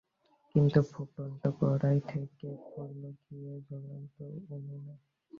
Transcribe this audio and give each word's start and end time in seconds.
কিন্তু 0.55 0.79
ফুটন্ত 0.91 1.43
কড়াই 1.59 1.99
থেকে 2.09 2.47
পড়ল 2.67 3.03
গিয়ে 3.21 3.53
জ্বলন্ত 3.67 4.15
উনুনে। 4.49 4.95